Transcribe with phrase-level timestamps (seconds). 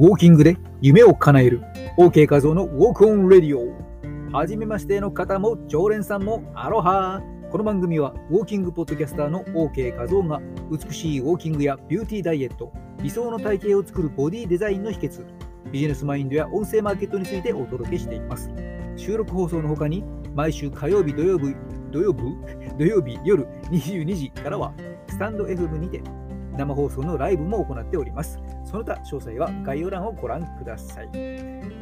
[0.00, 1.60] ウォーキングで夢を叶える。
[1.98, 4.34] OK 画像のウォークオンレディオ。
[4.34, 7.20] はじめましての方も常連さんもアロハ。
[7.50, 15.22] この番組はウォーキングポッドキャスターの OK 画像が美しいウォーキングやビューティーダイエット理想の体型を作るボディデザインの秘訣
[15.70, 18.48] ビジネスマインドや音声マーケットについてお届けしています。
[18.96, 20.02] 収録放送の他に
[20.34, 21.54] 毎週火曜日土曜日
[21.90, 22.20] 土曜日
[22.78, 24.72] 土曜日夜22時からは
[25.08, 26.00] スタンド FM にて
[26.60, 28.38] 生放送のライブも行っております。
[28.64, 31.08] その他詳細は概要欄をご覧ください。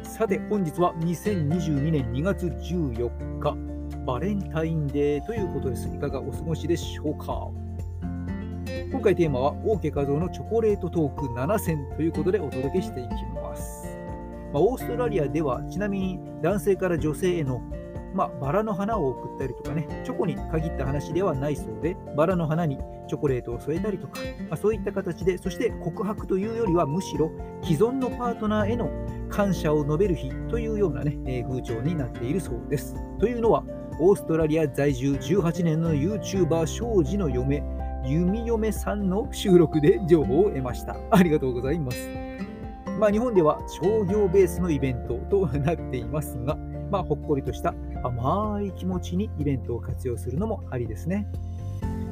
[0.03, 3.57] さて、本日は2022年2月14日、
[4.05, 5.89] バレンタインデーということです。
[5.89, 7.49] いかがお過ごしでしょうか？
[8.89, 13.85] 今回テーマは、オーケー画像のチョコレートトーク7選ということでお届けしていきます。
[14.53, 17.61] まあ、オーストラリアでは、ちなみに男性から女性への
[18.13, 22.77] まあ、バラの花を送ったりとかね、チョコに限った話ではないそうで、バラの花に
[23.07, 27.31] チョコレートを添えたりとか、まあ、そういった形で、そして告白というよりはむしろ
[27.63, 28.89] 既存のパートナーへの
[29.29, 32.95] 感謝を述べる日というようなね、えー、風潮になっているそうです。
[33.19, 33.63] というのは、
[33.99, 37.63] オーストラリア在住18年の YouTuber 庄司の嫁、
[38.05, 40.95] 弓嫁さんの収録で情報を得ました。
[41.11, 42.09] ありがとうございます。
[42.99, 46.55] まあ、日本では商業ベースのイベントとなっていますが、
[46.91, 47.73] まあ、ほっこりとした
[48.03, 51.27] 甘い気持ちにイベントを活用するのもありですね。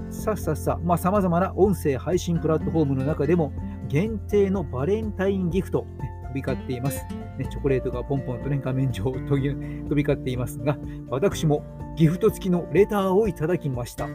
[0.09, 3.51] さあさあさあ、まあ、様々な音声配信プラットフォームの中でも
[3.87, 7.05] 限定のバレンタインギフト、ね、飛び交っています。
[7.37, 10.77] ね、チョコレートがポンポンとね、画面上飛び飛び交っていますが、
[11.09, 11.63] 私も
[11.95, 14.07] ギフト付きのレターをいただきました。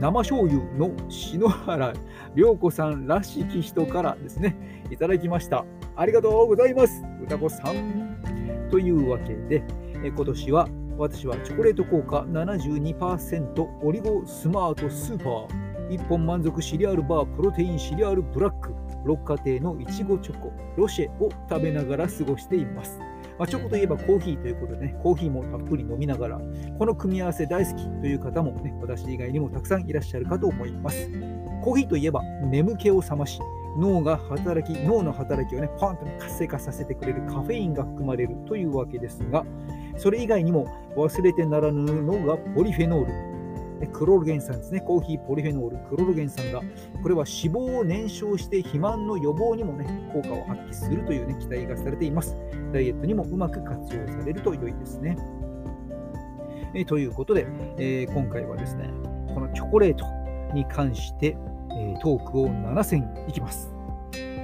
[0.00, 1.92] 生醤油の篠原
[2.34, 5.64] 涼子さんらしき人からですね、いただきました。
[5.96, 7.02] ありがとうございます。
[7.22, 8.68] 歌子さん。
[8.70, 9.64] というわけで、
[10.04, 22.98] 今年は私はチョコレート効果72%オリゴスマートスーパー1本満足シリアルバープロテインシリアルブラック六花亭のいちごチョコロシェを食べながら過ごしています。
[23.38, 26.40] まあ、チョコといえばコーヒーということでね、コーヒーもたっぷり飲みながら、
[26.78, 31.08] この組み合わせ大好きという方もね、私以外にもたくさんいらっしゃるかと思います。
[31.62, 33.38] コーヒーといえば眠気を覚まし、
[33.78, 39.44] 脳が働き、脳の働きをね、パンと、活性化させてくれるカフェインが含まれるというわけですが、
[39.98, 40.66] それ以外にも
[40.96, 43.28] 忘れてならぬのがポリフェノール。
[43.92, 44.80] クロロゲン酸ですね。
[44.80, 46.62] コーヒーポリフェノール、クロロゲン酸が、
[47.00, 52.36] これは脂肪を燃焼して肥満の予防にもね、効果を発揮するというね、期待がされています。
[52.72, 55.16] ダイエットにもうまく活用されると良いですね。
[56.74, 57.46] えということで、
[57.78, 58.90] えー、今回はですね、
[59.32, 60.04] このチョコレート
[60.54, 61.36] に関して、
[61.76, 63.72] え、トークを7選いきます。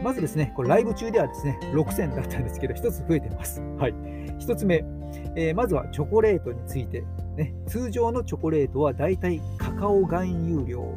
[0.02, 3.60] まずですね、これライブ中ではですね、6選だったんですけど、1つ増えてます。
[3.78, 3.92] はい。
[4.38, 4.84] 1つ目、
[5.36, 7.04] えー、まずはチョコレートについて、
[7.36, 7.54] ね。
[7.66, 10.94] 通常のチョコレートはだいたいカカオ含有量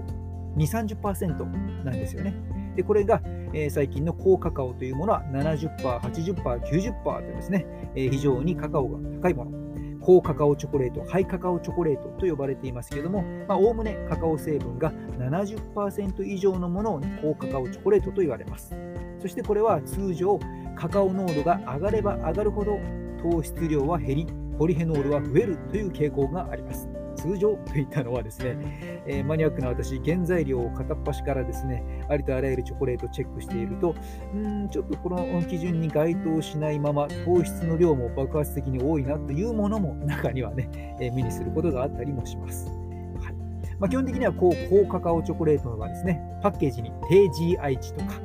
[0.56, 2.36] 2、30%なんですよね。
[2.76, 3.22] でこれが、
[3.54, 9.68] えー、最近の高カカオというものは70%、80%、90%とですね、えー、非常にカカオが高いもの。
[10.00, 18.74] 高カカオチョコレート、ハイカカオチョコレートと呼ばれていますけれども、おおむねカカオ成分が70%以上のものを、ね、高カカオチョコレートと言われます。
[19.20, 20.40] そしてこれは通常、
[20.76, 22.80] カカオ濃度が上がれば上がるほど
[23.22, 26.88] 糖質量は減り、ポリフェノールは増えるという傾向があります。
[27.18, 33.96] 通常といったのはですね、えー、マニアックな私、原材料を片っ端からですね、ありとあらゆるチョコレートチェックしていると、
[34.36, 40.70] んちょっとこの基準に該当しないまま、糖質の量も爆発的に多いなというものも中にはね、
[41.02, 42.68] えー、目にすることがあったりもします。
[42.68, 43.36] はい
[43.80, 48.22] まあ、基本的にはこう高カカオチョコレートはですね、パッケージに低 GI 値とか、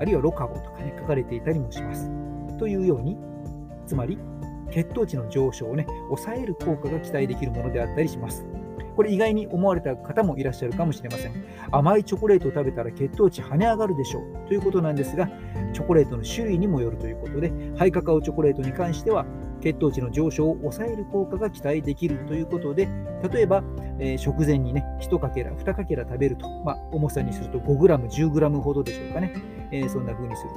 [0.00, 2.10] あるいはロカボとかね、書かれていたりもします。
[2.58, 3.16] というように、
[3.88, 4.18] つまり
[4.70, 8.46] 血糖値の上昇をね、抑える効果が期待できるものであったりします。
[8.94, 11.32] これ意外に思われた方もいらっしゃるかもしれません。
[11.70, 15.30] 甘いチョコレートを食べたら血糖値跳ね上がるでしょうということなんですが、
[15.72, 19.24] チョコレートの種類にもよるということで、ハイカカオチョコレートに関しては、
[19.60, 22.88] 血糖値の上昇を抑える効果が期待できるということで、
[23.32, 23.62] 例えば、
[23.98, 29.32] えー、食前にね、1かけら、2かけら食べると、まあ、重さにすると 5g、10g ほどでしょうかね、
[29.72, 30.50] えー、そんな風にする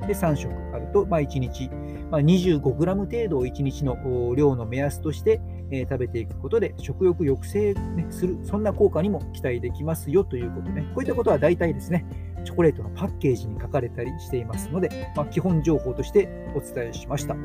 [0.00, 0.06] と。
[0.06, 1.68] で、3食あると、まあ、1日、
[2.10, 5.40] まあ、25g 程度を1日の量の目安として、
[5.70, 10.82] えー、食べていくことで食欲抑制、ね、する、そんな効果にも期待できますよということね。
[10.94, 12.06] こういったことは大体ですね、
[12.44, 17.36] チョコレートのパッケージに書かれたりしていますので、まあ、基本情報としてお伝えしました。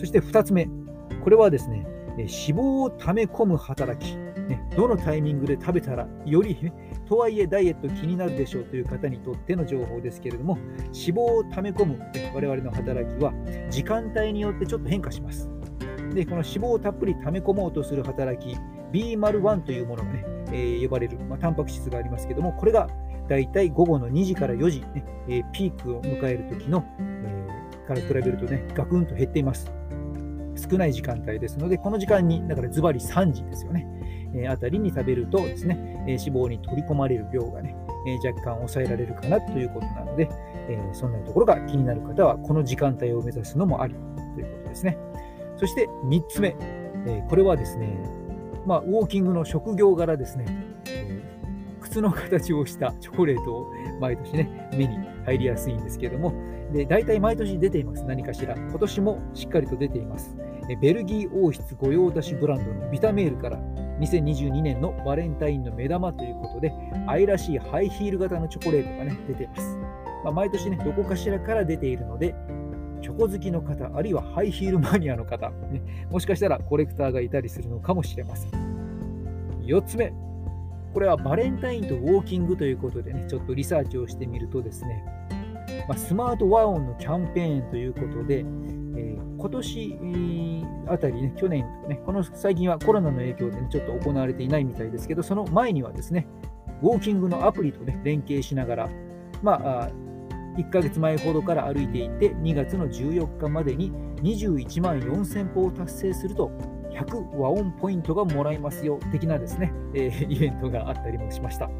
[0.00, 0.66] そして2つ目、
[1.22, 1.86] これはですね、
[2.16, 6.72] 脂肪を溜め込む働き、ね、どのタイミングで食べたらより、ね、
[7.06, 13.34] とはいえダイエット気になるでしょうという方にとっての情報ですけれども、脂肪を溜め込む、ね、我々の働きは
[13.68, 15.50] 時間帯によってちょっと変化します。
[16.14, 18.56] で、この脂肪をたっぷり溜め込もうとする働き、
[18.92, 22.88] B01 というものがね、えー、呼ばれる、まあ、タンパク質がありますけども、これが
[23.28, 27.30] だいたい午後の2時から4時、ねえー、ピークを迎える時の、えー
[27.90, 29.70] から比べるとね、ガクンと減っています。
[30.60, 33.86] 少ない時間帯ですので、この時間に、だからズバリ3時ですよね、
[34.34, 37.74] えー、あたりに食べるとですね、えー、脂肪に取り込まれる量がね、
[38.06, 40.28] えー、若干抑えられるかなということなので、
[40.68, 43.94] えー、そんなところが気になる方は、この時間帯を目指すのもあり
[44.34, 44.98] ということですね。
[45.56, 46.56] そして3つ目、
[47.06, 47.98] え、これはですね、
[48.66, 50.46] まあ、ウォーキングの職業柄ですね、
[50.88, 51.22] え、
[51.80, 56.32] 靴の形をしたチョコレートを毎年ね、目に入りやすいんですけども、
[56.72, 58.54] で大体毎年出ています、何かしら。
[58.54, 60.36] 今年もしっかりと出ています。
[60.76, 63.58] ベルギー王室御用達ブランドのビタメールから
[64.00, 66.72] 2022年のバレンタインの目玉ということで、
[67.06, 69.78] 愛らしいハイヒール型のチョコレートが、ね、出ています。
[70.24, 72.34] まあ、毎年ね、どこかしらから出ているので、
[73.02, 78.50] チョコ好きの方、あるいはハイヒールマニアの方、ね、もしかしたらコレクターがいたりするのかもしれません。
[79.62, 80.12] 4つ目、
[80.92, 85.04] これはバレンタインとウォーキングということでね、ちょっとリサーチをしてみるとですね、
[85.88, 88.44] まあ、スマートワオンのキャンペーンということで、
[89.40, 96.28] 今年あたりね、去年とかね、この最近はコロナの影響で、ね、ちょっと行われていないみたいですけど、その前にはですね、
[96.82, 98.90] ウォーキングのアプリと、ね、連携しながら、
[99.42, 99.88] まあ、
[100.58, 103.92] 1ヶ月前ほどから歩いていて、2月の14日までに
[104.22, 106.50] 21万4000歩を達成すると、
[106.92, 111.70] 100和音ポイントがもらえますよ、的なですね、えー、イベントがあったりもしました。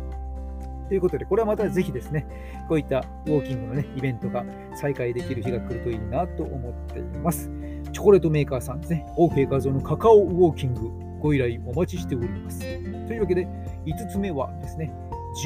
[0.91, 2.27] ということで、これはまたぜひですね、
[2.69, 4.45] こういったウォーキングの、ね、イベントが
[4.75, 7.49] 再開できる日が来るといいなと思っています。
[7.93, 10.91] チョコレートメーカーさんですね、OK 画像のカカオウォーキング、
[11.21, 12.59] ご依頼お待ちしております。
[12.59, 13.47] というわけで、
[13.87, 14.93] 5つ目はですね、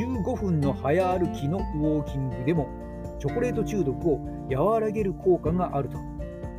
[0.00, 2.66] 15分の早歩きのウォーキングでも
[3.18, 4.20] チョコレート中毒を
[4.50, 5.98] 和らげる効果があると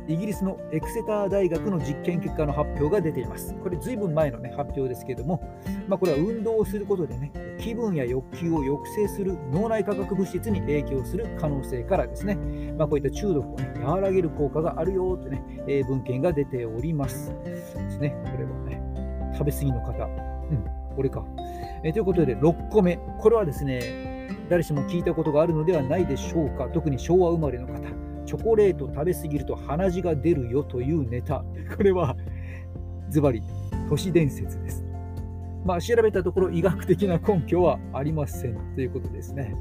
[0.08, 3.54] イギリスのエクセター大学の実験結果の発表が出ています。
[3.54, 5.42] これ、ずいぶん前の、ね、発表ですけれども、
[5.88, 7.32] まあ、これは運動をすることでね、
[7.66, 12.36] 気分や欲求を抑制する脳内化学物質に影響する可能性からですね、
[12.78, 17.34] まあ、こういった中毒を、ね、和らげる効果があるよとね、えー、文献が出ております。
[17.44, 18.80] ですね、これはね、
[19.36, 20.64] 食べ過ぎの方、うん、
[20.94, 21.24] これか。
[21.82, 27.80] えー、ということで、6個目、これはですね、誰しも聞いたことがあるのではないでしょうか、特に昭和生まれの方。
[28.26, 31.44] チョコレート食べ過ぎると鼻血が出るよというネタ。
[31.76, 32.16] これは
[33.10, 33.42] ズバリ
[33.88, 34.85] 都市伝説です。
[35.66, 39.54] まあ、調べたところ医学的な根拠はありませんということですね。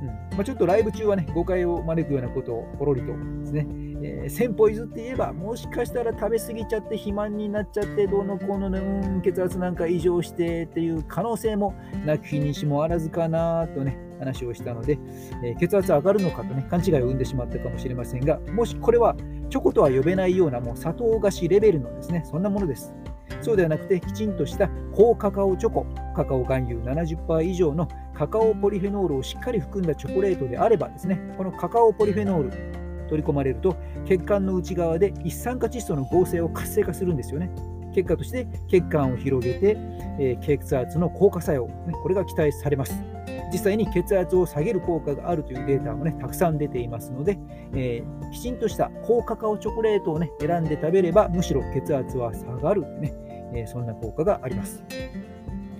[0.00, 3.66] うんまあ、ちょっとライブ中はね、誤解を招くようなことをポロリとですね、
[4.02, 11.74] えー、歩譲って言えば、もしかしたら食べ過ぎちゃって肥満になっちゃって、どうのこうの、ねうん、血圧なんか異常してっていう可能性も
[12.04, 14.98] なきにしもあらずかなとね、話をしたので、
[15.42, 19.16] えー、血圧上がるのかとね、勘違いを生んでしまったかもしれませんが、もしこれは
[19.50, 22.94] チョコとは呼べないようなもう砂糖菓子レベルのですね、そんなものです。
[23.40, 32.50] そうではなくて、きちんとした高カカオチョコ、カカオ含有70%以上のカカオポリフェノールをしっかり含んだチョコレートであればですね、このカカオポリフェノール、
[33.08, 33.76] 取り込まれると
[34.06, 37.50] 血管の内側で一酸化窒素の合成を活性化するんですよね。
[37.94, 39.76] 結果として血管を広げて、
[40.18, 43.17] え、血圧の効果作用、ね、これが期待されます。
[43.52, 47.38] 実際に血圧を下げる効果があるというデータもね、たくさん出ていますので、
[47.74, 53.14] えー、きちんとした高カカオチョコレートをね、選んで食べれば、むしろ血圧は下がるね、
[53.54, 54.82] えー、そんな効果があります。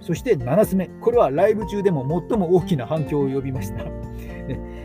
[0.00, 3.85] そして7つ目、これはライブ中でも最も大きな反響を呼びました。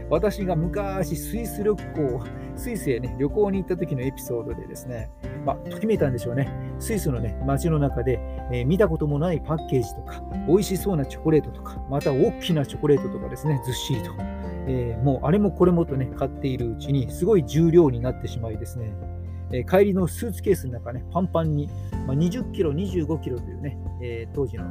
[0.10, 2.22] 私が昔スイス旅行、
[2.56, 5.10] スイスへ、ね、旅行に行った時のエピソードでですね、
[5.46, 6.50] まあ、ときめいたんでしょうね。
[6.80, 8.20] スイスの、ね、街の中で、
[8.52, 14.12] えー、見たこともないパッケージとか、美味しそうなチョコレートとか、また大きなチョコレートとかですね、ずっしりと。
[14.66, 18.94] えー、もうあれもこれもとね、買っているうちに、すごい重量になってしまいですね、
[19.52, 21.70] えー、帰りのスーツケースの中ね、パンパンに、
[22.08, 24.64] まあ、20キロ、25キロというね、えー、当時の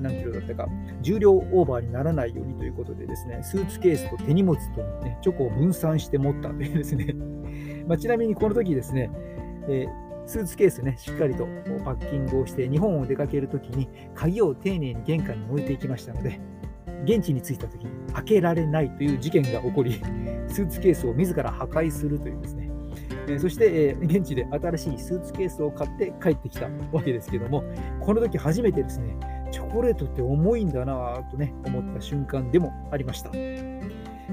[0.00, 0.68] 何キロだったか、
[1.02, 7.14] 重量オーバーにならないようにということでですね、スーツケースと手荷物と、ね、チョコを分散して持ったというですね、
[7.86, 9.10] まあ、ちなみにこの時ですね、
[9.68, 11.46] えースーツケースね、しっかりと
[11.84, 16.40] パッキングをして、日本を出かけるときに鍵を丁寧に玄関に置いていきましたので、
[17.04, 20.00] 現地に着いたときに開けられないという事件が起こり、
[20.48, 22.70] スーツケースを自ら破壊するというですね、
[23.28, 27.64] えそして、え現地で新しいスーツケースを買って帰ってきたわけですけども、
[28.00, 29.16] この時初めてですね、
[29.50, 33.30] チョコレートって重いんだなとね、思った瞬間でもありました。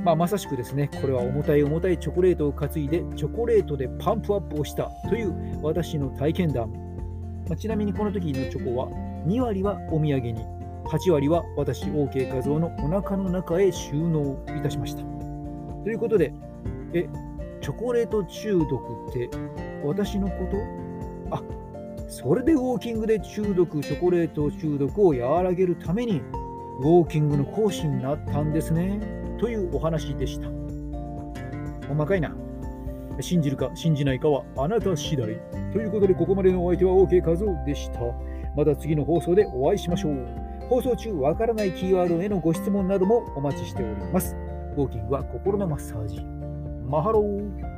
[0.03, 6.71] まあ、まさしくですね、これは重たい重たいチョコレートを担いで、チョコレートでパンプアップをしたという私の体験談。
[7.47, 8.89] まあ、ちなみにこの時のチョコは、
[9.25, 10.45] 2割はお土産に、
[10.85, 15.03] 8割は私、OK 画像のお腹の中へ収納いたしました。
[15.83, 16.33] ということで、
[16.93, 17.09] え、
[17.59, 19.29] チョコレート中毒って
[19.83, 20.33] 私のこ
[21.29, 21.35] と？
[21.35, 21.43] あ、
[22.07, 26.21] それでウォーキングで中毒、チョコレート中毒を和らげるために、
[26.79, 28.99] ウォーキングの講師になったんですね。
[29.37, 30.49] というお話でした。
[31.87, 32.35] 細かいな。
[33.19, 35.39] 信じるか信じないかはあなた次第。
[35.73, 37.99] ということで、ここまでのお相手は OK 和夫でした。
[38.55, 40.27] また次の放送でお会いしましょう。
[40.69, 44.35] 放送中、わからないキーワードへのご質問などもお待ちしております。
[44.75, 46.21] ウォーキングは心のマッサージ。
[46.85, 47.76] マハロー